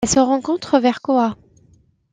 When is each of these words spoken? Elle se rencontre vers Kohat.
Elle 0.03 0.09
se 0.09 0.17
rencontre 0.19 0.79
vers 0.79 0.99
Kohat. 1.01 1.35